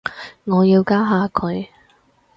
[0.45, 1.67] 我要加下佢